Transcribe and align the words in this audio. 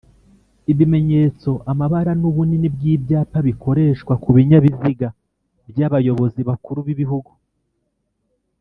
ibimenyetso 0.71 1.49
,amabara 1.71 2.11
n’ubunini 2.21 2.67
bw’ibyapa 2.75 3.39
bikoreshwa 3.47 4.13
kubinyabiziga 4.23 5.07
by’abayobozi 5.69 6.41
bakuru 6.49 6.79
b’igihugu 6.87 7.31